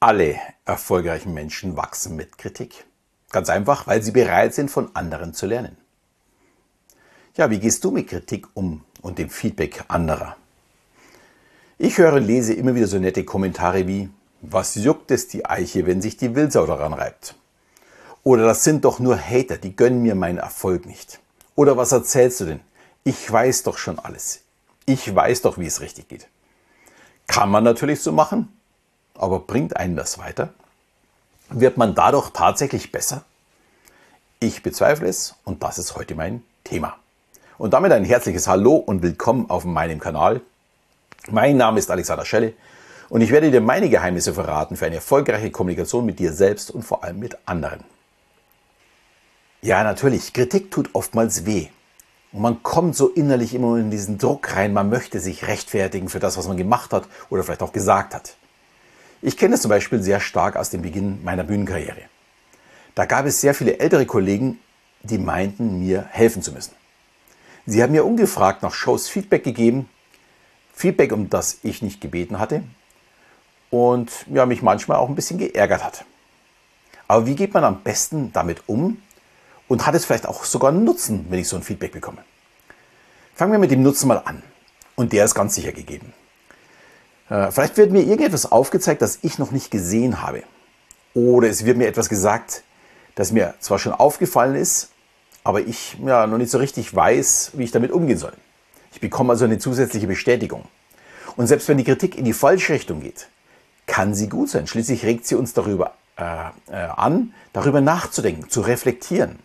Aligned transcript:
Alle 0.00 0.38
erfolgreichen 0.64 1.34
Menschen 1.34 1.76
wachsen 1.76 2.14
mit 2.14 2.38
Kritik. 2.38 2.84
Ganz 3.30 3.50
einfach, 3.50 3.88
weil 3.88 4.00
sie 4.00 4.12
bereit 4.12 4.54
sind, 4.54 4.70
von 4.70 4.94
anderen 4.94 5.34
zu 5.34 5.46
lernen. 5.46 5.76
Ja, 7.36 7.50
wie 7.50 7.58
gehst 7.58 7.82
du 7.82 7.90
mit 7.90 8.08
Kritik 8.08 8.46
um 8.54 8.84
und 9.02 9.18
dem 9.18 9.28
Feedback 9.28 9.84
anderer? 9.88 10.36
Ich 11.78 11.98
höre 11.98 12.14
und 12.14 12.24
lese 12.24 12.54
immer 12.54 12.76
wieder 12.76 12.86
so 12.86 13.00
nette 13.00 13.24
Kommentare 13.24 13.88
wie, 13.88 14.08
was 14.40 14.76
juckt 14.76 15.10
es 15.10 15.26
die 15.26 15.44
Eiche, 15.44 15.84
wenn 15.84 16.00
sich 16.00 16.16
die 16.16 16.36
Wildsau 16.36 16.64
daran 16.66 16.92
reibt? 16.92 17.34
Oder 18.22 18.44
das 18.44 18.62
sind 18.62 18.84
doch 18.84 19.00
nur 19.00 19.18
Hater, 19.18 19.56
die 19.56 19.74
gönnen 19.74 20.02
mir 20.02 20.14
meinen 20.14 20.38
Erfolg 20.38 20.86
nicht. 20.86 21.18
Oder 21.56 21.76
was 21.76 21.90
erzählst 21.90 22.40
du 22.40 22.44
denn? 22.44 22.60
Ich 23.02 23.30
weiß 23.30 23.64
doch 23.64 23.78
schon 23.78 23.98
alles. 23.98 24.42
Ich 24.86 25.12
weiß 25.12 25.42
doch, 25.42 25.58
wie 25.58 25.66
es 25.66 25.80
richtig 25.80 26.08
geht. 26.08 26.28
Kann 27.26 27.50
man 27.50 27.64
natürlich 27.64 28.00
so 28.00 28.12
machen, 28.12 28.57
aber 29.18 29.40
bringt 29.40 29.76
einen 29.76 29.96
das 29.96 30.18
weiter? 30.18 30.50
Wird 31.50 31.76
man 31.76 31.94
dadurch 31.94 32.30
tatsächlich 32.30 32.92
besser? 32.92 33.24
Ich 34.40 34.62
bezweifle 34.62 35.08
es 35.08 35.34
und 35.44 35.62
das 35.62 35.78
ist 35.78 35.96
heute 35.96 36.14
mein 36.14 36.42
Thema. 36.64 36.96
Und 37.58 37.72
damit 37.72 37.90
ein 37.90 38.04
herzliches 38.04 38.46
Hallo 38.46 38.76
und 38.76 39.02
willkommen 39.02 39.50
auf 39.50 39.64
meinem 39.64 39.98
Kanal. 39.98 40.40
Mein 41.30 41.56
Name 41.56 41.80
ist 41.80 41.90
Alexander 41.90 42.24
Schelle 42.24 42.52
und 43.08 43.20
ich 43.20 43.32
werde 43.32 43.50
dir 43.50 43.60
meine 43.60 43.90
Geheimnisse 43.90 44.32
verraten 44.32 44.76
für 44.76 44.86
eine 44.86 44.96
erfolgreiche 44.96 45.50
Kommunikation 45.50 46.06
mit 46.06 46.20
dir 46.20 46.32
selbst 46.32 46.70
und 46.70 46.82
vor 46.82 47.02
allem 47.02 47.18
mit 47.18 47.36
anderen. 47.46 47.80
Ja, 49.60 49.82
natürlich, 49.82 50.32
Kritik 50.32 50.70
tut 50.70 50.90
oftmals 50.92 51.44
weh. 51.44 51.66
Und 52.30 52.42
man 52.42 52.62
kommt 52.62 52.94
so 52.94 53.08
innerlich 53.08 53.54
immer 53.54 53.76
in 53.78 53.90
diesen 53.90 54.18
Druck 54.18 54.54
rein, 54.54 54.72
man 54.72 54.90
möchte 54.90 55.18
sich 55.18 55.48
rechtfertigen 55.48 56.08
für 56.08 56.20
das, 56.20 56.36
was 56.36 56.46
man 56.46 56.58
gemacht 56.58 56.92
hat 56.92 57.04
oder 57.30 57.42
vielleicht 57.42 57.62
auch 57.62 57.72
gesagt 57.72 58.14
hat. 58.14 58.36
Ich 59.20 59.36
kenne 59.36 59.56
es 59.56 59.62
zum 59.62 59.68
Beispiel 59.68 60.02
sehr 60.02 60.20
stark 60.20 60.56
aus 60.56 60.70
dem 60.70 60.82
Beginn 60.82 61.24
meiner 61.24 61.44
Bühnenkarriere. 61.44 62.02
Da 62.94 63.04
gab 63.04 63.26
es 63.26 63.40
sehr 63.40 63.54
viele 63.54 63.78
ältere 63.78 64.06
Kollegen, 64.06 64.58
die 65.02 65.18
meinten, 65.18 65.80
mir 65.80 66.06
helfen 66.10 66.42
zu 66.42 66.52
müssen. 66.52 66.74
Sie 67.66 67.82
haben 67.82 67.92
mir 67.92 68.04
ungefragt 68.04 68.62
nach 68.62 68.72
Shows 68.72 69.08
Feedback 69.08 69.44
gegeben, 69.44 69.88
Feedback, 70.72 71.12
um 71.12 71.28
das 71.28 71.58
ich 71.62 71.82
nicht 71.82 72.00
gebeten 72.00 72.38
hatte 72.38 72.62
und 73.70 74.10
ja, 74.32 74.46
mich 74.46 74.62
manchmal 74.62 74.98
auch 74.98 75.08
ein 75.08 75.14
bisschen 75.14 75.38
geärgert 75.38 75.84
hat. 75.84 76.04
Aber 77.08 77.26
wie 77.26 77.34
geht 77.34 77.54
man 77.54 77.64
am 77.64 77.82
besten 77.82 78.32
damit 78.32 78.62
um 78.68 79.02
und 79.66 79.86
hat 79.86 79.94
es 79.94 80.04
vielleicht 80.04 80.26
auch 80.26 80.44
sogar 80.44 80.70
einen 80.70 80.84
Nutzen, 80.84 81.26
wenn 81.30 81.40
ich 81.40 81.48
so 81.48 81.56
ein 81.56 81.62
Feedback 81.62 81.92
bekomme? 81.92 82.24
Fangen 83.34 83.52
wir 83.52 83.58
mit 83.58 83.70
dem 83.70 83.82
Nutzen 83.82 84.08
mal 84.08 84.22
an. 84.24 84.42
Und 84.94 85.12
der 85.12 85.24
ist 85.24 85.34
ganz 85.34 85.54
sicher 85.54 85.72
gegeben. 85.72 86.12
Äh, 87.30 87.50
vielleicht 87.50 87.76
wird 87.76 87.90
mir 87.90 88.02
irgendetwas 88.02 88.50
aufgezeigt, 88.50 89.02
das 89.02 89.18
ich 89.22 89.38
noch 89.38 89.50
nicht 89.50 89.70
gesehen 89.70 90.22
habe. 90.22 90.42
Oder 91.14 91.48
es 91.48 91.64
wird 91.64 91.76
mir 91.76 91.88
etwas 91.88 92.08
gesagt, 92.08 92.62
das 93.14 93.32
mir 93.32 93.54
zwar 93.60 93.78
schon 93.78 93.92
aufgefallen 93.92 94.54
ist, 94.54 94.90
aber 95.44 95.60
ich 95.60 95.96
ja, 96.04 96.26
noch 96.26 96.38
nicht 96.38 96.50
so 96.50 96.58
richtig 96.58 96.94
weiß, 96.94 97.52
wie 97.54 97.64
ich 97.64 97.70
damit 97.70 97.90
umgehen 97.90 98.18
soll. 98.18 98.32
Ich 98.92 99.00
bekomme 99.00 99.32
also 99.32 99.44
eine 99.44 99.58
zusätzliche 99.58 100.06
Bestätigung. 100.06 100.64
Und 101.36 101.46
selbst 101.46 101.68
wenn 101.68 101.78
die 101.78 101.84
Kritik 101.84 102.16
in 102.16 102.24
die 102.24 102.32
falsche 102.32 102.72
Richtung 102.72 103.00
geht, 103.00 103.28
kann 103.86 104.14
sie 104.14 104.28
gut 104.28 104.50
sein. 104.50 104.66
Schließlich 104.66 105.04
regt 105.04 105.26
sie 105.26 105.34
uns 105.34 105.54
darüber 105.54 105.94
äh, 106.16 106.22
äh, 106.70 106.76
an, 106.96 107.32
darüber 107.52 107.80
nachzudenken, 107.80 108.50
zu 108.50 108.60
reflektieren. 108.60 109.38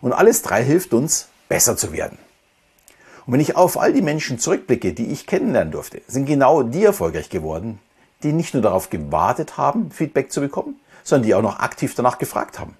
Und 0.00 0.12
alles 0.12 0.42
drei 0.42 0.62
hilft 0.62 0.92
uns, 0.92 1.28
besser 1.48 1.76
zu 1.76 1.92
werden. 1.92 2.18
Und 3.26 3.32
wenn 3.32 3.40
ich 3.40 3.56
auf 3.56 3.78
all 3.78 3.92
die 3.92 4.02
Menschen 4.02 4.38
zurückblicke, 4.38 4.92
die 4.92 5.06
ich 5.06 5.26
kennenlernen 5.26 5.72
durfte, 5.72 6.02
sind 6.06 6.26
genau 6.26 6.62
die 6.62 6.84
erfolgreich 6.84 7.30
geworden, 7.30 7.78
die 8.22 8.32
nicht 8.32 8.54
nur 8.54 8.62
darauf 8.62 8.90
gewartet 8.90 9.56
haben, 9.56 9.90
Feedback 9.90 10.30
zu 10.30 10.40
bekommen, 10.40 10.76
sondern 11.02 11.26
die 11.26 11.34
auch 11.34 11.42
noch 11.42 11.60
aktiv 11.60 11.94
danach 11.94 12.18
gefragt 12.18 12.58
haben. 12.58 12.76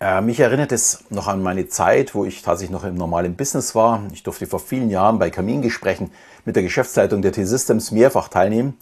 Äh, 0.00 0.20
mich 0.20 0.40
erinnert 0.40 0.72
es 0.72 1.04
noch 1.10 1.28
an 1.28 1.42
meine 1.42 1.68
Zeit, 1.68 2.14
wo 2.14 2.24
ich 2.24 2.42
tatsächlich 2.42 2.72
noch 2.72 2.84
im 2.84 2.96
normalen 2.96 3.36
Business 3.36 3.74
war. 3.74 4.02
Ich 4.12 4.22
durfte 4.22 4.46
vor 4.46 4.60
vielen 4.60 4.90
Jahren 4.90 5.18
bei 5.18 5.30
Kamingesprächen 5.30 6.10
mit 6.44 6.56
der 6.56 6.62
Geschäftsleitung 6.62 7.22
der 7.22 7.32
T-Systems 7.32 7.92
mehrfach 7.92 8.28
teilnehmen. 8.28 8.76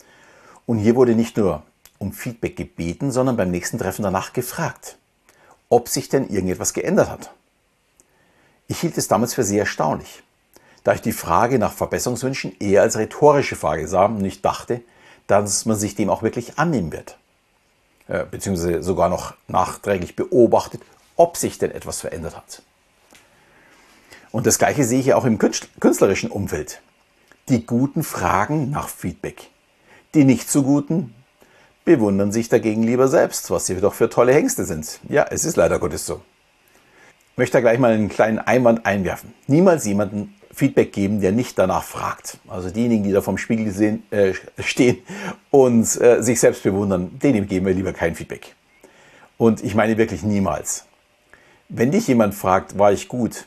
Und 0.67 0.78
hier 0.78 0.97
wurde 0.97 1.15
nicht 1.15 1.37
nur 1.37 1.62
um 1.99 2.12
Feedback 2.12 2.57
gebeten, 2.57 3.11
sondern 3.12 3.37
beim 3.37 3.51
nächsten 3.51 3.78
Treffen 3.78 4.03
danach 4.03 4.33
gefragt, 4.33 4.97
ob 5.69 5.89
sich 5.89 6.09
denn 6.09 6.28
irgendetwas 6.28 6.72
geändert 6.72 7.11
hat. 7.11 7.31
Ich 8.71 8.79
hielt 8.79 8.97
es 8.97 9.09
damals 9.09 9.35
für 9.35 9.43
sehr 9.43 9.63
erstaunlich, 9.63 10.23
da 10.85 10.93
ich 10.93 11.01
die 11.01 11.13
Frage 11.13 11.59
nach 11.59 11.73
Verbesserungswünschen 11.73 12.55
eher 12.61 12.83
als 12.83 12.97
rhetorische 12.97 13.57
Frage 13.57 13.89
sah 13.89 14.05
und 14.05 14.25
ich 14.25 14.43
dachte, 14.43 14.81
dass 15.27 15.67
man 15.67 15.77
sich 15.77 15.97
dem 15.97 16.09
auch 16.09 16.23
wirklich 16.23 16.57
annehmen 16.57 16.93
wird. 16.93 17.19
Äh, 18.07 18.27
beziehungsweise 18.31 18.85
sogar 18.85 19.09
noch 19.09 19.35
nachträglich 19.49 20.15
beobachtet, 20.15 20.83
ob 21.17 21.37
sich 21.37 21.59
denn 21.59 21.73
etwas 21.73 22.01
verändert 22.01 22.37
hat. 22.37 22.63
Und 24.31 24.47
das 24.47 24.61
Gleiche 24.61 24.85
sehe 24.85 25.01
ich 25.01 25.07
ja 25.07 25.17
auch 25.17 25.25
im 25.25 25.39
künstlerischen 25.41 26.31
Umfeld. 26.31 26.81
Die 27.49 27.67
Guten 27.67 28.05
fragen 28.05 28.71
nach 28.71 28.89
Feedback. 28.89 29.51
Die 30.15 30.23
nicht 30.23 30.49
so 30.49 30.63
Guten 30.63 31.13
bewundern 31.85 32.31
sich 32.31 32.49
dagegen 32.49 32.85
lieber 32.85 33.09
selbst, 33.09 33.51
was 33.51 33.67
sie 33.67 33.81
doch 33.81 33.95
für 33.95 34.09
tolle 34.09 34.33
Hengste 34.33 34.65
sind. 34.65 35.01
Ja, 35.09 35.27
es 35.29 35.45
ist 35.45 35.57
leider 35.57 35.81
Gottes 35.81 36.07
so 36.07 36.23
möchte 37.41 37.56
da 37.56 37.62
gleich 37.62 37.78
mal 37.78 37.93
einen 37.93 38.11
kleinen 38.11 38.39
Einwand 38.39 38.84
einwerfen. 38.84 39.33
Niemals 39.47 39.87
jemanden 39.87 40.34
Feedback 40.53 40.93
geben, 40.93 41.23
der 41.23 41.33
nicht 41.33 41.59
danach 41.59 41.84
fragt. 41.84 42.37
Also 42.47 42.69
diejenigen, 42.69 43.03
die 43.03 43.12
da 43.12 43.23
vorm 43.23 43.39
Spiegel 43.39 43.73
sehen, 43.73 44.03
äh, 44.11 44.34
stehen 44.59 44.99
und 45.49 45.84
äh, 46.03 46.23
sich 46.23 46.39
selbst 46.39 46.62
bewundern, 46.65 47.19
denen 47.19 47.49
geben 47.49 47.65
wir 47.65 47.73
lieber 47.73 47.95
kein 47.95 48.15
Feedback. 48.15 48.55
Und 49.39 49.65
ich 49.65 49.75
meine 49.75 49.97
wirklich 49.97 50.23
niemals. 50.23 50.84
Wenn 51.71 51.91
dich 51.91 52.09
jemand 52.09 52.34
fragt, 52.34 52.78
war 52.78 52.93
ich 52.93 53.09
gut, 53.09 53.47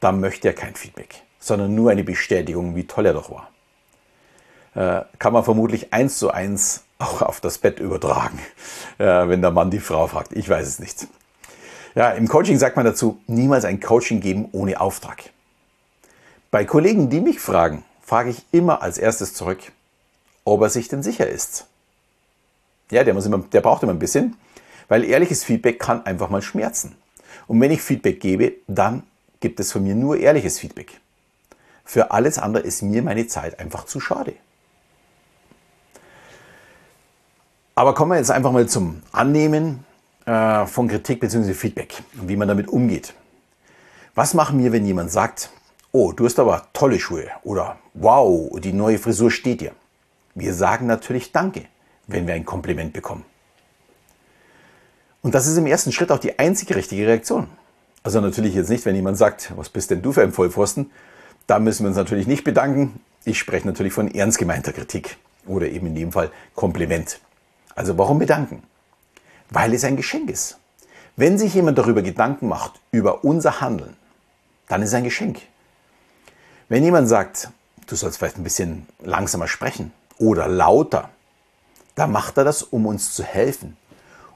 dann 0.00 0.20
möchte 0.20 0.48
er 0.48 0.54
kein 0.54 0.74
Feedback, 0.74 1.16
sondern 1.38 1.74
nur 1.74 1.90
eine 1.90 2.04
Bestätigung, 2.04 2.74
wie 2.74 2.86
toll 2.86 3.04
er 3.04 3.12
doch 3.12 3.30
war. 3.30 3.50
Äh, 4.74 5.04
kann 5.18 5.34
man 5.34 5.44
vermutlich 5.44 5.92
eins 5.92 6.16
zu 6.16 6.30
eins 6.30 6.84
auch 6.98 7.20
auf 7.20 7.42
das 7.42 7.58
Bett 7.58 7.80
übertragen, 7.80 8.38
äh, 8.96 9.28
wenn 9.28 9.42
der 9.42 9.50
Mann 9.50 9.70
die 9.70 9.78
Frau 9.78 10.06
fragt. 10.06 10.32
Ich 10.32 10.48
weiß 10.48 10.66
es 10.66 10.78
nicht. 10.78 11.06
Ja, 11.98 12.12
im 12.12 12.28
Coaching 12.28 12.56
sagt 12.60 12.76
man 12.76 12.84
dazu, 12.84 13.18
niemals 13.26 13.64
ein 13.64 13.80
Coaching 13.80 14.20
geben 14.20 14.48
ohne 14.52 14.80
Auftrag. 14.80 15.30
Bei 16.52 16.64
Kollegen, 16.64 17.10
die 17.10 17.20
mich 17.20 17.40
fragen, 17.40 17.84
frage 18.00 18.30
ich 18.30 18.46
immer 18.52 18.82
als 18.82 18.98
erstes 18.98 19.34
zurück, 19.34 19.58
ob 20.44 20.62
er 20.62 20.70
sich 20.70 20.86
denn 20.86 21.02
sicher 21.02 21.26
ist. 21.28 21.66
Ja, 22.92 23.02
der, 23.02 23.16
immer, 23.16 23.38
der 23.38 23.60
braucht 23.62 23.82
immer 23.82 23.90
ein 23.90 23.98
bisschen, 23.98 24.36
weil 24.86 25.02
ehrliches 25.02 25.42
Feedback 25.42 25.80
kann 25.80 26.06
einfach 26.06 26.30
mal 26.30 26.40
schmerzen. 26.40 26.94
Und 27.48 27.60
wenn 27.60 27.72
ich 27.72 27.82
Feedback 27.82 28.20
gebe, 28.20 28.52
dann 28.68 29.02
gibt 29.40 29.58
es 29.58 29.72
von 29.72 29.82
mir 29.82 29.96
nur 29.96 30.18
ehrliches 30.18 30.60
Feedback. 30.60 31.00
Für 31.84 32.12
alles 32.12 32.38
andere 32.38 32.62
ist 32.62 32.80
mir 32.80 33.02
meine 33.02 33.26
Zeit 33.26 33.58
einfach 33.58 33.86
zu 33.86 33.98
schade. 33.98 34.34
Aber 37.74 37.92
kommen 37.92 38.12
wir 38.12 38.18
jetzt 38.18 38.30
einfach 38.30 38.52
mal 38.52 38.68
zum 38.68 39.02
Annehmen 39.10 39.84
äh, 40.28 40.66
von 40.66 40.88
Kritik 40.88 41.20
bzw. 41.20 41.54
Feedback 41.54 42.02
und 42.20 42.28
wie 42.28 42.36
man 42.36 42.48
damit 42.48 42.68
umgeht. 42.68 43.14
Was 44.14 44.34
machen 44.34 44.62
wir, 44.62 44.72
wenn 44.72 44.84
jemand 44.84 45.10
sagt, 45.10 45.50
oh, 45.90 46.12
du 46.12 46.26
hast 46.26 46.38
aber 46.38 46.66
tolle 46.74 47.00
Schuhe 47.00 47.28
oder 47.44 47.78
wow, 47.94 48.50
die 48.60 48.74
neue 48.74 48.98
Frisur 48.98 49.30
steht 49.30 49.62
dir? 49.62 49.72
Wir 50.34 50.52
sagen 50.52 50.86
natürlich 50.86 51.32
Danke, 51.32 51.64
wenn 52.06 52.26
wir 52.26 52.34
ein 52.34 52.44
Kompliment 52.44 52.92
bekommen. 52.92 53.24
Und 55.22 55.34
das 55.34 55.46
ist 55.46 55.56
im 55.56 55.66
ersten 55.66 55.92
Schritt 55.92 56.12
auch 56.12 56.18
die 56.18 56.38
einzige 56.38 56.76
richtige 56.76 57.06
Reaktion. 57.06 57.48
Also 58.02 58.20
natürlich 58.20 58.54
jetzt 58.54 58.68
nicht, 58.68 58.84
wenn 58.84 58.94
jemand 58.94 59.16
sagt, 59.16 59.52
was 59.56 59.70
bist 59.70 59.90
denn 59.90 60.02
du 60.02 60.12
für 60.12 60.22
ein 60.22 60.32
Vollpfosten? 60.32 60.90
Da 61.46 61.58
müssen 61.58 61.84
wir 61.84 61.88
uns 61.88 61.96
natürlich 61.96 62.26
nicht 62.26 62.44
bedanken. 62.44 63.00
Ich 63.24 63.38
spreche 63.38 63.66
natürlich 63.66 63.94
von 63.94 64.14
ernst 64.14 64.38
gemeinter 64.38 64.72
Kritik 64.72 65.16
oder 65.46 65.66
eben 65.68 65.86
in 65.86 65.94
dem 65.94 66.12
Fall 66.12 66.30
Kompliment. 66.54 67.18
Also 67.74 67.96
warum 67.96 68.18
bedanken? 68.18 68.62
Weil 69.50 69.74
es 69.74 69.84
ein 69.84 69.96
Geschenk 69.96 70.30
ist. 70.30 70.58
Wenn 71.16 71.38
sich 71.38 71.54
jemand 71.54 71.78
darüber 71.78 72.02
Gedanken 72.02 72.48
macht, 72.48 72.80
über 72.92 73.24
unser 73.24 73.60
Handeln, 73.60 73.96
dann 74.68 74.82
ist 74.82 74.90
es 74.90 74.94
ein 74.94 75.04
Geschenk. 75.04 75.40
Wenn 76.68 76.84
jemand 76.84 77.08
sagt, 77.08 77.50
du 77.86 77.96
sollst 77.96 78.18
vielleicht 78.18 78.38
ein 78.38 78.44
bisschen 78.44 78.86
langsamer 79.02 79.48
sprechen 79.48 79.92
oder 80.18 80.46
lauter, 80.48 81.10
dann 81.94 82.12
macht 82.12 82.36
er 82.36 82.44
das, 82.44 82.62
um 82.62 82.86
uns 82.86 83.12
zu 83.14 83.24
helfen. 83.24 83.76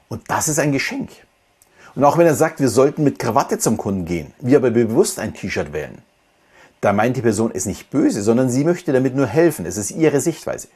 Und 0.09 0.29
das 0.29 0.47
ist 0.47 0.59
ein 0.59 0.71
Geschenk. 0.71 1.11
Und 1.95 2.03
auch 2.03 2.17
wenn 2.17 2.25
er 2.25 2.35
sagt, 2.35 2.59
wir 2.59 2.69
sollten 2.69 3.03
mit 3.03 3.19
Krawatte 3.19 3.59
zum 3.59 3.77
Kunden 3.77 4.05
gehen, 4.05 4.33
wir 4.39 4.57
aber 4.57 4.71
bewusst 4.71 5.19
ein 5.19 5.33
T-Shirt 5.33 5.73
wählen, 5.73 6.01
da 6.81 6.91
meint 6.91 7.15
die 7.15 7.21
Person 7.21 7.51
es 7.53 7.65
nicht 7.65 7.91
böse, 7.91 8.21
sondern 8.21 8.49
sie 8.49 8.65
möchte 8.65 8.91
damit 8.91 9.15
nur 9.15 9.27
helfen. 9.27 9.65
Es 9.65 9.77
ist 9.77 9.91
ihre 9.91 10.19
Sichtweise. 10.19 10.67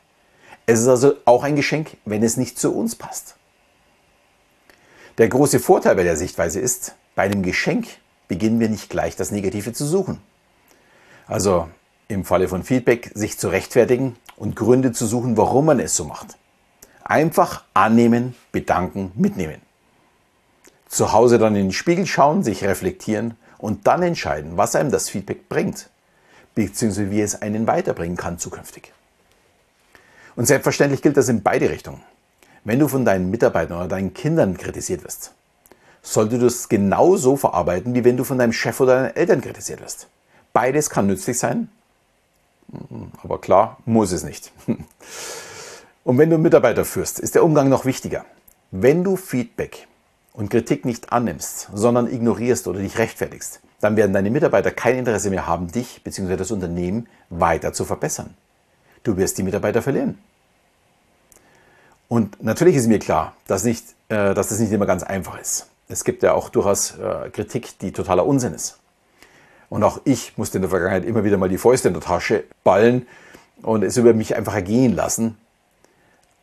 Es 0.65 0.79
ist 0.79 0.87
also 0.87 1.15
auch 1.25 1.43
ein 1.43 1.55
Geschenk, 1.55 1.97
wenn 2.05 2.23
es 2.23 2.37
nicht 2.37 2.59
zu 2.59 2.73
uns 2.73 2.95
passt. 2.95 3.35
Der 5.17 5.29
große 5.29 5.59
Vorteil 5.59 5.95
bei 5.95 6.03
der 6.03 6.15
Sichtweise 6.15 6.59
ist, 6.59 6.93
bei 7.15 7.23
einem 7.23 7.41
Geschenk 7.41 7.87
beginnen 8.27 8.59
wir 8.59 8.69
nicht 8.69 8.89
gleich 8.89 9.15
das 9.15 9.31
Negative 9.31 9.73
zu 9.73 9.85
suchen. 9.85 10.19
Also 11.25 11.67
im 12.07 12.23
Falle 12.23 12.47
von 12.47 12.63
Feedback 12.63 13.11
sich 13.15 13.39
zu 13.39 13.49
rechtfertigen 13.49 14.15
und 14.35 14.55
Gründe 14.55 14.91
zu 14.91 15.07
suchen, 15.07 15.35
warum 15.35 15.65
man 15.65 15.79
es 15.79 15.95
so 15.95 16.05
macht. 16.05 16.37
Einfach 17.03 17.63
annehmen, 17.73 18.35
bedanken, 18.51 19.11
mitnehmen. 19.15 19.61
Zu 20.87 21.13
Hause 21.13 21.39
dann 21.39 21.55
in 21.55 21.67
den 21.67 21.73
Spiegel 21.73 22.05
schauen, 22.05 22.43
sich 22.43 22.63
reflektieren 22.63 23.35
und 23.57 23.87
dann 23.87 24.03
entscheiden, 24.03 24.55
was 24.55 24.75
einem 24.75 24.91
das 24.91 25.09
Feedback 25.09 25.49
bringt, 25.49 25.89
beziehungsweise 26.53 27.09
wie 27.09 27.21
es 27.21 27.41
einen 27.41 27.65
weiterbringen 27.65 28.17
kann 28.17 28.37
zukünftig. 28.37 28.93
Und 30.35 30.45
selbstverständlich 30.45 31.01
gilt 31.01 31.17
das 31.17 31.27
in 31.27 31.41
beide 31.41 31.69
Richtungen. 31.71 32.03
Wenn 32.67 32.79
du 32.79 32.89
von 32.89 33.05
deinen 33.05 33.31
Mitarbeitern 33.31 33.77
oder 33.77 33.87
deinen 33.87 34.13
Kindern 34.13 34.57
kritisiert 34.57 35.05
wirst, 35.05 35.31
solltest 36.01 36.41
du 36.41 36.45
das 36.45 36.67
genauso 36.67 37.37
verarbeiten, 37.37 37.95
wie 37.95 38.03
wenn 38.03 38.17
du 38.17 38.25
von 38.25 38.37
deinem 38.37 38.51
Chef 38.51 38.81
oder 38.81 39.03
deinen 39.03 39.15
Eltern 39.15 39.39
kritisiert 39.39 39.79
wirst. 39.79 40.09
Beides 40.51 40.89
kann 40.89 41.07
nützlich 41.07 41.39
sein, 41.39 41.69
aber 43.23 43.39
klar, 43.39 43.77
muss 43.85 44.11
es 44.11 44.25
nicht. 44.25 44.51
Und 46.03 46.17
wenn 46.17 46.29
du 46.29 46.37
Mitarbeiter 46.37 46.83
führst, 46.83 47.19
ist 47.19 47.35
der 47.35 47.45
Umgang 47.45 47.69
noch 47.69 47.85
wichtiger. 47.85 48.25
Wenn 48.71 49.01
du 49.05 49.15
Feedback 49.15 49.87
und 50.33 50.49
Kritik 50.49 50.83
nicht 50.83 51.13
annimmst, 51.13 51.69
sondern 51.73 52.11
ignorierst 52.11 52.67
oder 52.67 52.81
dich 52.81 52.97
rechtfertigst, 52.97 53.61
dann 53.79 53.95
werden 53.95 54.11
deine 54.11 54.29
Mitarbeiter 54.29 54.71
kein 54.71 54.97
Interesse 54.97 55.29
mehr 55.29 55.47
haben, 55.47 55.71
dich 55.71 56.03
bzw. 56.03 56.35
das 56.35 56.51
Unternehmen 56.51 57.07
weiter 57.29 57.71
zu 57.71 57.85
verbessern. 57.85 58.35
Du 59.03 59.15
wirst 59.15 59.37
die 59.37 59.43
Mitarbeiter 59.43 59.81
verlieren. 59.81 60.17
Und 62.07 62.41
natürlich 62.41 62.75
ist 62.75 62.87
mir 62.87 62.99
klar, 62.99 63.35
dass, 63.47 63.63
nicht, 63.63 63.85
äh, 64.09 64.33
dass 64.33 64.49
das 64.49 64.59
nicht 64.59 64.71
immer 64.71 64.85
ganz 64.85 65.03
einfach 65.03 65.39
ist. 65.39 65.67
Es 65.89 66.03
gibt 66.03 66.23
ja 66.23 66.33
auch 66.33 66.49
durchaus 66.49 66.97
äh, 66.97 67.29
Kritik, 67.29 67.79
die 67.79 67.91
totaler 67.91 68.25
Unsinn 68.25 68.53
ist. 68.53 68.79
Und 69.69 69.83
auch 69.83 69.99
ich 70.05 70.37
musste 70.37 70.57
in 70.57 70.61
der 70.61 70.69
Vergangenheit 70.69 71.05
immer 71.05 71.23
wieder 71.23 71.37
mal 71.37 71.49
die 71.49 71.57
Fäuste 71.57 71.89
in 71.89 71.93
der 71.93 72.03
Tasche 72.03 72.45
ballen 72.63 73.05
und 73.61 73.83
es 73.83 73.97
über 73.97 74.13
mich 74.13 74.35
einfach 74.35 74.53
ergehen 74.53 74.95
lassen. 74.95 75.37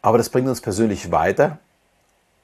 Aber 0.03 0.19
das 0.19 0.29
bringt 0.29 0.49
uns 0.49 0.61
persönlich 0.61 1.11
weiter. 1.11 1.59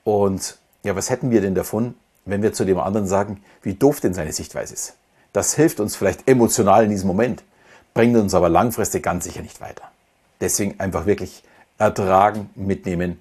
Und 0.05 0.59
ja, 0.83 0.97
was 0.97 1.11
hätten 1.11 1.31
wir 1.31 1.43
denn 1.43 1.55
davon, 1.55 1.95
wenn 2.25 2.43
wir 2.43 2.53
zu 2.53 2.65
dem 2.65 2.79
anderen 2.79 3.07
sagen, 3.07 3.43
wie 3.63 3.75
doof 3.75 4.01
denn 4.01 4.15
seine 4.15 4.33
Sichtweise 4.33 4.73
ist? 4.73 4.95
Das 5.33 5.55
hilft 5.55 5.81
uns 5.81 5.97
vielleicht 5.97 6.27
emotional 6.27 6.85
in 6.85 6.91
diesem 6.91 7.07
Moment, 7.07 7.45
bringt 7.93 8.17
uns 8.17 8.35
aber 8.35 8.49
langfristig 8.49 9.03
ganz 9.03 9.25
sicher 9.25 9.43
nicht 9.43 9.61
weiter. 9.61 9.85
Deswegen 10.41 10.81
einfach 10.81 11.07
wirklich 11.07 11.43
ertragen, 11.81 12.51
mitnehmen 12.55 13.21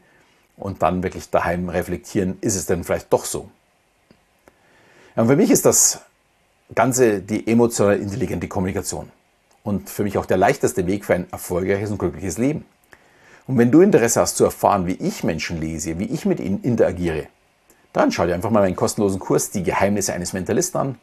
und 0.57 0.81
dann 0.81 1.01
wirklich 1.01 1.29
daheim 1.29 1.69
reflektieren, 1.69 2.37
ist 2.41 2.55
es 2.55 2.65
denn 2.65 2.83
vielleicht 2.83 3.11
doch 3.11 3.25
so? 3.25 3.49
Ja, 5.15 5.23
und 5.23 5.29
für 5.29 5.37
mich 5.37 5.49
ist 5.49 5.65
das 5.65 6.01
Ganze 6.75 7.21
die 7.21 7.47
emotional 7.47 7.97
intelligente 7.97 8.47
Kommunikation 8.47 9.09
und 9.63 9.89
für 9.89 10.03
mich 10.03 10.17
auch 10.17 10.25
der 10.25 10.37
leichteste 10.37 10.85
Weg 10.85 11.05
für 11.05 11.15
ein 11.15 11.31
erfolgreiches 11.31 11.89
und 11.89 11.97
glückliches 11.97 12.37
Leben. 12.37 12.65
Und 13.47 13.57
wenn 13.57 13.71
du 13.71 13.81
Interesse 13.81 14.21
hast 14.21 14.37
zu 14.37 14.43
erfahren, 14.43 14.85
wie 14.85 14.93
ich 14.93 15.23
Menschen 15.23 15.59
lese, 15.59 15.97
wie 15.97 16.05
ich 16.05 16.25
mit 16.25 16.39
ihnen 16.39 16.61
interagiere, 16.61 17.27
dann 17.93 18.11
schau 18.11 18.27
dir 18.27 18.35
einfach 18.35 18.51
mal 18.51 18.59
meinen 18.59 18.75
kostenlosen 18.75 19.19
Kurs 19.19 19.49
Die 19.49 19.63
Geheimnisse 19.63 20.13
eines 20.13 20.33
Mentalisten 20.33 20.79
an. 20.79 20.99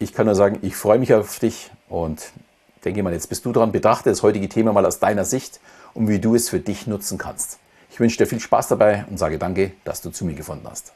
Ich 0.00 0.12
kann 0.12 0.26
nur 0.26 0.34
sagen, 0.34 0.58
ich 0.62 0.74
freue 0.74 0.98
mich 0.98 1.14
auf 1.14 1.38
dich 1.38 1.70
und 1.88 2.32
denke 2.84 3.02
mal, 3.02 3.12
jetzt 3.12 3.28
bist 3.28 3.44
du 3.44 3.52
dran. 3.52 3.70
Betrachte 3.70 4.08
das 4.10 4.22
heutige 4.22 4.48
Thema 4.48 4.72
mal 4.72 4.86
aus 4.86 4.98
deiner 4.98 5.24
Sicht 5.24 5.60
und 5.94 6.08
wie 6.08 6.18
du 6.18 6.34
es 6.34 6.48
für 6.48 6.60
dich 6.60 6.86
nutzen 6.86 7.18
kannst. 7.18 7.58
Ich 7.90 8.00
wünsche 8.00 8.18
dir 8.18 8.26
viel 8.26 8.40
Spaß 8.40 8.68
dabei 8.68 9.04
und 9.10 9.18
sage 9.18 9.38
danke, 9.38 9.72
dass 9.84 10.00
du 10.00 10.10
zu 10.10 10.24
mir 10.24 10.34
gefunden 10.34 10.66
hast. 10.70 10.92